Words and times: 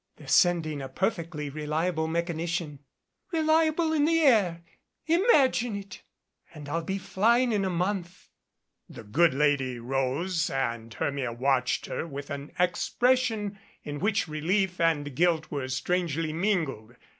They're 0.15 0.25
sending 0.27 0.81
a 0.81 0.89
perfectly 0.89 1.51
reliable 1.51 2.07
mechanician" 2.07 2.79
"Reliable 3.31 3.93
in 3.93 4.05
the 4.05 4.17
air! 4.21 4.63
Imagine 5.05 5.75
it 5.75 6.01
!""and 6.55 6.67
I'll 6.67 6.81
be 6.83 6.97
flying 6.97 7.51
in 7.51 7.63
a 7.63 7.69
month." 7.69 8.29
The 8.89 9.03
good 9.03 9.35
lady 9.35 9.77
rose 9.77 10.49
and 10.49 10.91
Hermia 10.91 11.31
watched 11.31 11.85
her 11.85 12.07
with 12.07 12.31
an 12.31 12.51
expression 12.57 13.59
in 13.83 13.99
which 13.99 14.27
relief 14.27 14.79
and 14.79 15.15
guilt 15.15 15.51
were 15.51 15.67
strangely 15.67 16.33
min 16.33 16.65
gled. 16.65 16.95